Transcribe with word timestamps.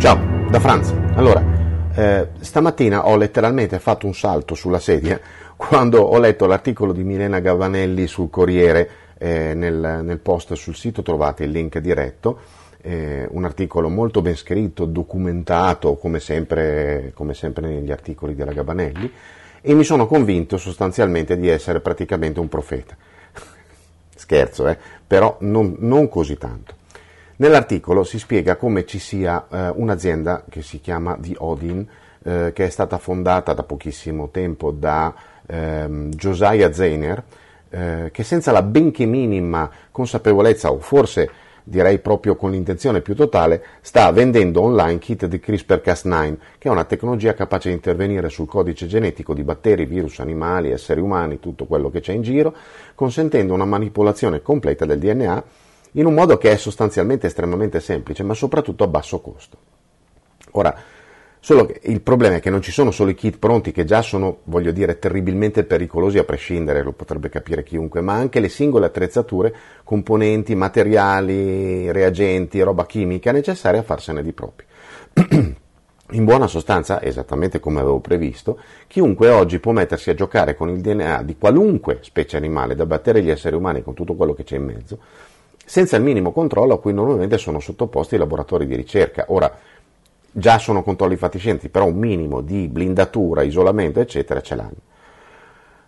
Ciao, 0.00 0.18
da 0.48 0.58
Franz. 0.60 0.94
Allora, 1.16 1.44
eh, 1.94 2.28
stamattina 2.40 3.06
ho 3.06 3.16
letteralmente 3.16 3.78
fatto 3.78 4.06
un 4.06 4.14
salto 4.14 4.54
sulla 4.54 4.78
sedia 4.78 5.20
quando 5.54 6.00
ho 6.00 6.18
letto 6.18 6.46
l'articolo 6.46 6.94
di 6.94 7.04
Milena 7.04 7.38
Gavanelli 7.38 8.06
sul 8.06 8.30
Corriere, 8.30 8.88
eh, 9.18 9.52
nel, 9.52 10.00
nel, 10.02 10.18
post 10.20 10.54
sul 10.54 10.74
sito 10.74 11.02
trovate 11.02 11.44
il 11.44 11.50
link 11.50 11.76
diretto, 11.80 12.38
eh, 12.80 13.28
un 13.30 13.44
articolo 13.44 13.90
molto 13.90 14.22
ben 14.22 14.36
scritto, 14.36 14.86
documentato 14.86 15.96
come 15.96 16.18
sempre, 16.18 17.12
come 17.12 17.34
sempre 17.34 17.68
negli 17.68 17.92
articoli 17.92 18.34
della 18.34 18.52
Gavanelli, 18.52 19.12
e 19.60 19.74
mi 19.74 19.84
sono 19.84 20.06
convinto 20.06 20.56
sostanzialmente 20.56 21.36
di 21.36 21.48
essere 21.48 21.80
praticamente 21.80 22.40
un 22.40 22.48
profeta. 22.48 22.96
Scherzo, 24.16 24.66
eh? 24.66 24.78
però 25.06 25.36
non, 25.40 25.76
non 25.80 26.08
così 26.08 26.38
tanto. 26.38 26.78
Nell'articolo 27.40 28.04
si 28.04 28.18
spiega 28.18 28.56
come 28.56 28.84
ci 28.84 28.98
sia 28.98 29.46
eh, 29.50 29.72
un'azienda 29.74 30.44
che 30.46 30.60
si 30.60 30.78
chiama 30.78 31.16
The 31.18 31.36
Odin, 31.38 31.86
eh, 32.22 32.50
che 32.52 32.66
è 32.66 32.68
stata 32.68 32.98
fondata 32.98 33.54
da 33.54 33.62
pochissimo 33.62 34.28
tempo 34.28 34.70
da 34.70 35.14
ehm, 35.46 36.10
Josiah 36.10 36.70
Zeiner, 36.70 37.22
eh, 37.70 38.10
che 38.12 38.22
senza 38.24 38.52
la 38.52 38.60
benché 38.60 39.06
minima 39.06 39.70
consapevolezza, 39.90 40.70
o 40.70 40.80
forse 40.80 41.30
direi 41.64 41.98
proprio 42.00 42.36
con 42.36 42.50
l'intenzione 42.50 43.00
più 43.00 43.14
totale, 43.14 43.64
sta 43.80 44.12
vendendo 44.12 44.60
online 44.60 44.98
kit 44.98 45.24
di 45.24 45.40
CRISPR-Cas9, 45.42 46.36
che 46.58 46.68
è 46.68 46.70
una 46.70 46.84
tecnologia 46.84 47.32
capace 47.32 47.70
di 47.70 47.74
intervenire 47.74 48.28
sul 48.28 48.48
codice 48.48 48.86
genetico 48.86 49.32
di 49.32 49.44
batteri, 49.44 49.86
virus, 49.86 50.18
animali, 50.18 50.72
esseri 50.72 51.00
umani, 51.00 51.40
tutto 51.40 51.64
quello 51.64 51.88
che 51.88 52.00
c'è 52.00 52.12
in 52.12 52.20
giro, 52.20 52.54
consentendo 52.94 53.54
una 53.54 53.64
manipolazione 53.64 54.42
completa 54.42 54.84
del 54.84 54.98
DNA 54.98 55.44
in 55.92 56.06
un 56.06 56.14
modo 56.14 56.38
che 56.38 56.50
è 56.50 56.56
sostanzialmente 56.56 57.26
estremamente 57.26 57.80
semplice, 57.80 58.22
ma 58.22 58.34
soprattutto 58.34 58.84
a 58.84 58.88
basso 58.88 59.20
costo. 59.20 59.58
Ora, 60.52 60.74
solo 61.38 61.66
che 61.66 61.80
il 61.84 62.00
problema 62.00 62.36
è 62.36 62.40
che 62.40 62.50
non 62.50 62.62
ci 62.62 62.70
sono 62.70 62.90
solo 62.90 63.10
i 63.10 63.14
kit 63.14 63.38
pronti 63.38 63.72
che 63.72 63.84
già 63.84 64.02
sono, 64.02 64.38
voglio 64.44 64.72
dire, 64.72 64.98
terribilmente 64.98 65.64
pericolosi 65.64 66.18
a 66.18 66.24
prescindere, 66.24 66.82
lo 66.82 66.92
potrebbe 66.92 67.28
capire 67.28 67.62
chiunque, 67.62 68.00
ma 68.00 68.14
anche 68.14 68.40
le 68.40 68.48
singole 68.48 68.86
attrezzature, 68.86 69.54
componenti, 69.84 70.54
materiali, 70.54 71.90
reagenti, 71.90 72.60
roba 72.60 72.86
chimica 72.86 73.32
necessaria 73.32 73.80
a 73.80 73.84
farsene 73.84 74.22
di 74.22 74.32
propri. 74.32 74.66
In 76.12 76.24
buona 76.24 76.48
sostanza, 76.48 77.00
esattamente 77.00 77.60
come 77.60 77.78
avevo 77.78 78.00
previsto, 78.00 78.58
chiunque 78.88 79.28
oggi 79.28 79.60
può 79.60 79.70
mettersi 79.70 80.10
a 80.10 80.14
giocare 80.14 80.56
con 80.56 80.68
il 80.68 80.80
DNA 80.80 81.22
di 81.22 81.36
qualunque 81.38 82.00
specie 82.00 82.36
animale, 82.36 82.74
da 82.74 82.84
batteri 82.84 83.20
agli 83.20 83.30
esseri 83.30 83.54
umani 83.54 83.84
con 83.84 83.94
tutto 83.94 84.14
quello 84.16 84.34
che 84.34 84.42
c'è 84.42 84.56
in 84.56 84.64
mezzo, 84.64 84.98
senza 85.70 85.96
il 85.96 86.02
minimo 86.02 86.32
controllo 86.32 86.74
a 86.74 86.80
cui 86.80 86.92
normalmente 86.92 87.38
sono 87.38 87.60
sottoposti 87.60 88.16
i 88.16 88.18
laboratori 88.18 88.66
di 88.66 88.74
ricerca. 88.74 89.26
Ora, 89.28 89.56
già 90.28 90.58
sono 90.58 90.82
controlli 90.82 91.14
fatiscenti, 91.14 91.68
però 91.68 91.86
un 91.86 91.94
minimo 91.94 92.40
di 92.40 92.66
blindatura, 92.66 93.42
isolamento, 93.42 94.00
eccetera, 94.00 94.40
ce 94.40 94.56
l'hanno. 94.56 94.80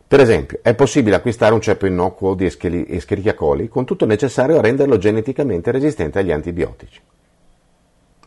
Per 0.07 0.21
esempio, 0.21 0.61
è 0.63 0.77
possibile 0.77 1.17
acquistare 1.17 1.53
un 1.53 1.61
ceppo 1.61 1.87
innocuo 1.87 2.35
di 2.35 2.45
Escherichia 2.45 3.35
coli 3.35 3.67
con 3.67 3.85
tutto 3.85 4.05
il 4.05 4.11
necessario 4.11 4.57
a 4.57 4.61
renderlo 4.61 4.99
geneticamente 4.99 5.73
resistente 5.73 6.21
agli 6.21 6.31
antibiotici. 6.31 7.01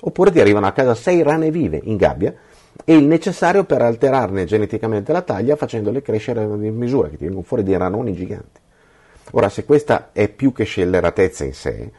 Oppure 0.02 0.31
ti 0.31 0.42
arrivano 0.42 0.67
a 0.67 0.73
casa 0.73 0.94
sei 0.94 1.23
rane 1.23 1.52
vive 1.52 1.80
in 1.81 1.95
gabbia 1.95 2.34
e 2.84 2.97
il 2.97 3.06
necessario 3.06 3.64
per 3.64 3.81
alterarne 3.81 4.44
geneticamente 4.44 5.14
la 5.14 5.22
taglia 5.22 5.56
facendole 5.56 6.02
crescere 6.02 6.44
in 6.44 6.75
misura, 6.75 7.08
che 7.08 7.16
ti 7.16 7.23
vengono 7.23 7.45
fuori 7.45 7.64
dei 7.64 7.78
ranoni 7.78 8.14
giganti. 8.14 8.64
Ora, 9.31 9.50
se 9.50 9.66
questa 9.66 10.09
è 10.12 10.30
più 10.30 10.52
che 10.52 10.64
scelleratezza 10.64 11.44
in 11.44 11.54
sé, 11.54 11.92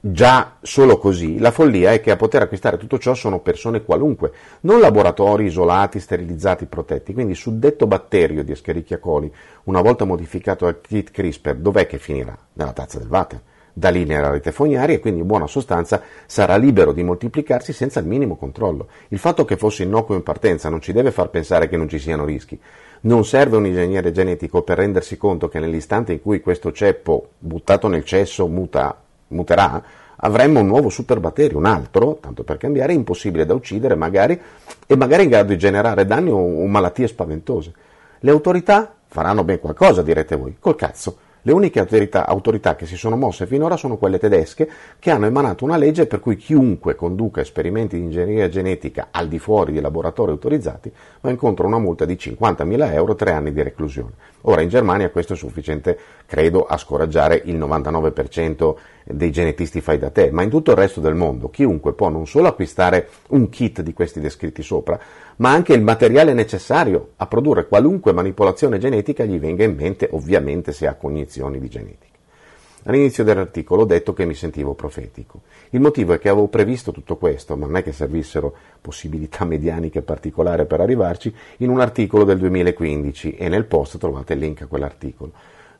già 0.00 0.56
solo 0.62 0.98
così, 0.98 1.38
la 1.38 1.50
follia 1.50 1.92
è 1.92 2.00
che 2.00 2.10
a 2.10 2.16
poter 2.16 2.42
acquistare 2.42 2.78
tutto 2.78 2.98
ciò 2.98 3.14
sono 3.14 3.40
persone 3.40 3.84
qualunque, 3.84 4.32
non 4.62 4.80
laboratori 4.80 5.44
isolati, 5.44 6.00
sterilizzati, 6.00 6.66
protetti. 6.66 7.12
Quindi 7.12 7.34
suddetto 7.34 7.86
batterio 7.86 8.42
di 8.42 8.52
Escherichia 8.52 8.98
coli, 8.98 9.32
una 9.64 9.80
volta 9.80 10.04
modificato 10.04 10.66
al 10.66 10.80
kit 10.80 11.10
CRISPR, 11.10 11.56
dov'è 11.56 11.86
che 11.86 11.98
finirà? 11.98 12.36
Nella 12.54 12.72
tazza 12.72 12.98
del 12.98 13.08
water. 13.08 13.40
Da 13.72 13.90
lì 13.90 14.04
nella 14.04 14.30
rete 14.30 14.50
fognaria 14.50 14.96
e 14.96 14.98
quindi 14.98 15.20
in 15.20 15.26
buona 15.28 15.46
sostanza 15.46 16.02
sarà 16.26 16.56
libero 16.56 16.92
di 16.92 17.04
moltiplicarsi 17.04 17.72
senza 17.72 18.00
il 18.00 18.06
minimo 18.06 18.34
controllo. 18.34 18.88
Il 19.08 19.20
fatto 19.20 19.44
che 19.44 19.56
fosse 19.56 19.84
innocuo 19.84 20.16
in 20.16 20.24
partenza 20.24 20.68
non 20.68 20.80
ci 20.80 20.92
deve 20.92 21.12
far 21.12 21.30
pensare 21.30 21.68
che 21.68 21.76
non 21.76 21.88
ci 21.88 22.00
siano 22.00 22.24
rischi. 22.24 22.60
Non 23.00 23.24
serve 23.24 23.56
un 23.56 23.66
ingegnere 23.66 24.10
genetico 24.10 24.62
per 24.62 24.78
rendersi 24.78 25.16
conto 25.16 25.48
che 25.48 25.60
nell'istante 25.60 26.12
in 26.12 26.20
cui 26.20 26.40
questo 26.40 26.72
ceppo 26.72 27.30
buttato 27.38 27.86
nel 27.88 28.04
cesso 28.04 28.48
muta, 28.48 28.96
muterà, 29.28 29.82
avremmo 30.16 30.60
un 30.60 30.66
nuovo 30.66 30.88
superbatterio, 30.88 31.58
un 31.58 31.66
altro, 31.66 32.18
tanto 32.20 32.42
per 32.42 32.56
cambiare, 32.56 32.92
impossibile 32.92 33.46
da 33.46 33.54
uccidere 33.54 33.94
magari, 33.94 34.40
e 34.86 34.96
magari 34.96 35.24
in 35.24 35.28
grado 35.28 35.48
di 35.50 35.58
generare 35.58 36.06
danni 36.06 36.30
o, 36.30 36.38
o 36.38 36.66
malattie 36.66 37.06
spaventose. 37.06 37.72
Le 38.18 38.30
autorità 38.30 38.92
faranno 39.06 39.44
ben 39.44 39.60
qualcosa, 39.60 40.02
direte 40.02 40.36
voi, 40.36 40.56
col 40.58 40.74
cazzo. 40.74 41.16
Le 41.42 41.52
uniche 41.52 41.78
autorità, 41.78 42.26
autorità, 42.26 42.74
che 42.74 42.84
si 42.84 42.96
sono 42.96 43.16
mosse 43.16 43.46
finora 43.46 43.76
sono 43.76 43.96
quelle 43.96 44.18
tedesche 44.18 44.68
che 44.98 45.10
hanno 45.10 45.26
emanato 45.26 45.64
una 45.64 45.76
legge 45.76 46.06
per 46.06 46.20
cui 46.20 46.36
chiunque 46.36 46.96
conduca 46.96 47.40
esperimenti 47.40 47.96
di 47.96 48.02
ingegneria 48.02 48.48
genetica 48.48 49.08
al 49.10 49.28
di 49.28 49.38
fuori 49.38 49.72
di 49.72 49.80
laboratori 49.80 50.32
autorizzati 50.32 50.92
va 51.20 51.30
incontro 51.30 51.64
a 51.64 51.68
una 51.68 51.78
multa 51.78 52.04
di 52.04 52.14
50.000 52.14 52.92
euro 52.92 53.12
e 53.12 53.16
tre 53.16 53.32
anni 53.32 53.52
di 53.52 53.62
reclusione. 53.62 54.12
Ora 54.42 54.62
in 54.62 54.68
Germania 54.68 55.10
questo 55.10 55.34
è 55.34 55.36
sufficiente, 55.36 55.98
credo, 56.26 56.64
a 56.64 56.76
scoraggiare 56.76 57.42
il 57.44 57.58
99% 57.58 58.74
dei 59.04 59.32
genetisti 59.32 59.80
fai 59.80 59.98
da 59.98 60.10
te, 60.10 60.30
ma 60.30 60.42
in 60.42 60.50
tutto 60.50 60.72
il 60.72 60.76
resto 60.76 61.00
del 61.00 61.14
mondo 61.14 61.48
chiunque 61.48 61.94
può 61.94 62.08
non 62.08 62.26
solo 62.26 62.48
acquistare 62.48 63.08
un 63.28 63.48
kit 63.48 63.80
di 63.80 63.92
questi 63.92 64.20
descritti 64.20 64.62
sopra, 64.62 64.98
ma 65.36 65.50
anche 65.50 65.72
il 65.72 65.82
materiale 65.82 66.34
necessario 66.34 67.10
a 67.16 67.26
produrre 67.26 67.66
qualunque 67.66 68.12
manipolazione 68.12 68.78
genetica 68.78 69.24
gli 69.24 69.38
venga 69.38 69.64
in 69.64 69.74
mente, 69.74 70.08
ovviamente 70.12 70.72
se 70.72 70.86
ha 70.86 70.94
cognizioni 71.38 71.60
di 71.60 71.68
genetica. 71.68 72.06
All'inizio 72.84 73.24
dell'articolo 73.24 73.82
ho 73.82 73.86
detto 73.86 74.12
che 74.12 74.24
mi 74.24 74.34
sentivo 74.34 74.74
profetico. 74.74 75.42
Il 75.70 75.80
motivo 75.80 76.14
è 76.14 76.18
che 76.18 76.28
avevo 76.28 76.48
previsto 76.48 76.90
tutto 76.90 77.16
questo, 77.16 77.56
ma 77.56 77.66
non 77.66 77.76
è 77.76 77.82
che 77.82 77.92
servissero 77.92 78.54
possibilità 78.80 79.44
medianiche 79.46 80.02
particolari 80.02 80.66
per 80.66 80.80
arrivarci, 80.80 81.34
in 81.58 81.70
un 81.70 81.80
articolo 81.80 82.24
del 82.24 82.38
2015 82.38 83.36
e 83.36 83.48
nel 83.48 83.64
post 83.66 83.98
trovate 83.98 84.32
il 84.32 84.40
link 84.40 84.62
a 84.62 84.66
quell'articolo. 84.66 85.32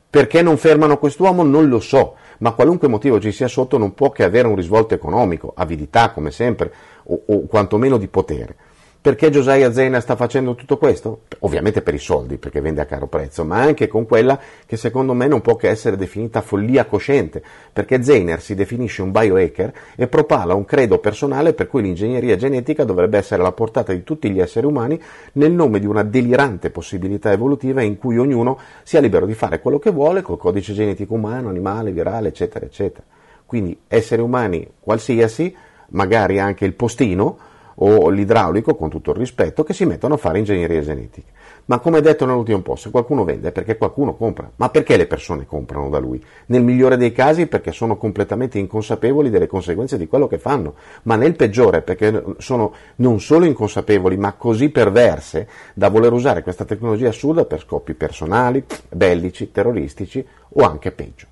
Perché 0.09 0.41
non 0.41 0.57
fermano 0.57 0.97
quest'uomo 0.97 1.43
non 1.43 1.67
lo 1.67 1.79
so, 1.79 2.15
ma 2.39 2.53
qualunque 2.53 2.87
motivo 2.87 3.19
ci 3.19 3.31
sia 3.31 3.47
sotto 3.47 3.77
non 3.77 3.93
può 3.93 4.09
che 4.11 4.23
avere 4.23 4.47
un 4.47 4.55
risvolto 4.55 4.95
economico, 4.95 5.53
avidità 5.55 6.11
come 6.11 6.31
sempre, 6.31 6.71
o, 7.03 7.21
o 7.27 7.41
quantomeno 7.45 7.97
di 7.97 8.07
potere. 8.07 8.55
Perché 9.01 9.29
Josiah 9.29 9.71
Zena 9.71 10.01
sta 10.01 10.17
facendo 10.17 10.55
tutto 10.55 10.77
questo? 10.77 11.21
Ovviamente 11.39 11.81
per 11.81 11.93
i 11.93 11.99
soldi, 11.99 12.35
perché 12.35 12.59
vende 12.59 12.81
a 12.81 12.85
caro 12.85 13.07
prezzo, 13.07 13.45
ma 13.45 13.61
anche 13.61 13.87
con 13.87 14.05
quella 14.05 14.37
che 14.65 14.75
secondo 14.75 15.13
me 15.13 15.25
non 15.25 15.39
può 15.39 15.55
che 15.55 15.69
essere 15.69 15.95
definita 15.95 16.41
follia 16.41 16.83
cosciente, 16.85 17.41
perché 17.71 18.03
Zener 18.03 18.41
si 18.41 18.55
definisce 18.55 19.01
un 19.01 19.11
biohacker 19.11 19.73
e 19.95 20.07
propala 20.07 20.53
un 20.53 20.65
credo 20.65 20.97
personale 20.97 21.53
per 21.53 21.67
cui 21.67 21.81
l'ingegneria 21.81 22.35
genetica 22.35 22.83
dovrebbe 22.83 23.17
essere 23.17 23.39
alla 23.39 23.53
portata 23.53 23.93
di 23.93 24.03
tutti 24.03 24.29
gli 24.29 24.41
esseri 24.41 24.65
umani 24.65 25.01
nel 25.33 25.53
nome 25.53 25.79
di 25.79 25.85
una 25.85 26.03
delirante 26.03 26.69
possibilità 26.69 27.31
evolutiva 27.31 27.81
in 27.81 27.97
cui 27.97 28.17
ognuno 28.17 28.59
sia 28.83 28.99
libero 28.99 29.25
di 29.25 29.33
fare 29.33 29.61
quello 29.61 29.79
che 29.79 29.91
vuole 29.91 30.21
col 30.21 30.37
codice 30.37 30.73
genetico 30.73 31.13
umano, 31.13 31.47
animale, 31.47 31.93
virale, 31.93 32.27
eccetera, 32.27 32.65
eccetera. 32.65 33.05
Quindi 33.45 33.79
esseri 33.87 34.21
umani 34.21 34.69
qualsiasi, 34.77 35.55
magari 35.91 36.37
anche 36.37 36.65
il 36.65 36.73
postino, 36.73 37.47
o 37.81 38.09
l'idraulico, 38.09 38.75
con 38.75 38.89
tutto 38.89 39.11
il 39.11 39.17
rispetto, 39.17 39.63
che 39.63 39.73
si 39.73 39.85
mettono 39.85 40.15
a 40.15 40.17
fare 40.17 40.39
ingegneria 40.39 40.81
genetica. 40.81 41.31
Ma 41.65 41.79
come 41.79 42.01
detto 42.01 42.25
nell'ultimo 42.25 42.61
post, 42.61 42.83
se 42.83 42.89
qualcuno 42.89 43.23
vende 43.23 43.49
è 43.49 43.51
perché 43.51 43.77
qualcuno 43.77 44.15
compra. 44.15 44.49
Ma 44.55 44.69
perché 44.69 44.97
le 44.97 45.05
persone 45.05 45.45
comprano 45.45 45.89
da 45.89 45.99
lui? 45.99 46.23
Nel 46.47 46.63
migliore 46.63 46.97
dei 46.97 47.11
casi 47.11 47.45
perché 47.45 47.71
sono 47.71 47.95
completamente 47.95 48.57
inconsapevoli 48.57 49.29
delle 49.29 49.45
conseguenze 49.45 49.97
di 49.97 50.07
quello 50.07 50.27
che 50.27 50.39
fanno, 50.39 50.73
ma 51.03 51.15
nel 51.15 51.35
peggiore 51.35 51.81
perché 51.83 52.23
sono 52.39 52.73
non 52.97 53.19
solo 53.19 53.45
inconsapevoli, 53.45 54.17
ma 54.17 54.33
così 54.33 54.69
perverse 54.69 55.47
da 55.75 55.89
voler 55.89 56.11
usare 56.11 56.41
questa 56.41 56.65
tecnologia 56.65 57.09
assurda 57.09 57.45
per 57.45 57.59
scopi 57.59 57.93
personali, 57.93 58.63
bellici, 58.89 59.51
terroristici 59.51 60.25
o 60.49 60.63
anche 60.63 60.91
peggio. 60.91 61.27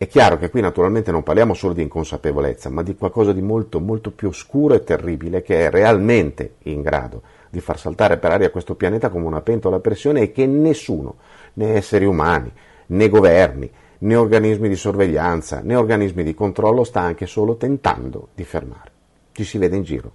È 0.00 0.06
chiaro 0.06 0.38
che 0.38 0.48
qui 0.48 0.62
naturalmente 0.62 1.10
non 1.10 1.22
parliamo 1.22 1.52
solo 1.52 1.74
di 1.74 1.82
inconsapevolezza, 1.82 2.70
ma 2.70 2.82
di 2.82 2.96
qualcosa 2.96 3.34
di 3.34 3.42
molto, 3.42 3.80
molto 3.80 4.12
più 4.12 4.28
oscuro 4.28 4.72
e 4.72 4.82
terribile 4.82 5.42
che 5.42 5.66
è 5.66 5.70
realmente 5.70 6.54
in 6.62 6.80
grado 6.80 7.20
di 7.50 7.60
far 7.60 7.78
saltare 7.78 8.16
per 8.16 8.30
aria 8.30 8.50
questo 8.50 8.76
pianeta 8.76 9.10
come 9.10 9.26
una 9.26 9.42
pentola 9.42 9.76
a 9.76 9.80
pressione 9.80 10.22
e 10.22 10.32
che 10.32 10.46
nessuno, 10.46 11.16
né 11.52 11.74
esseri 11.74 12.06
umani, 12.06 12.50
né 12.86 13.08
governi, 13.10 13.70
né 13.98 14.16
organismi 14.16 14.70
di 14.70 14.74
sorveglianza, 14.74 15.60
né 15.62 15.74
organismi 15.74 16.24
di 16.24 16.32
controllo 16.32 16.82
sta 16.82 17.02
anche 17.02 17.26
solo 17.26 17.56
tentando 17.56 18.28
di 18.34 18.44
fermare. 18.44 18.90
Ci 19.32 19.44
si 19.44 19.58
vede 19.58 19.76
in 19.76 19.82
giro, 19.82 20.12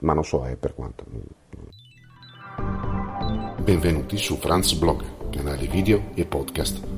ma 0.00 0.14
non 0.14 0.24
so 0.24 0.44
è 0.46 0.56
per 0.56 0.74
quanto. 0.74 1.04
Benvenuti 3.62 4.16
su 4.16 4.34
Franz 4.34 4.72
Blog, 4.72 5.30
canale 5.30 5.68
video 5.68 6.06
e 6.14 6.24
podcast 6.24 6.97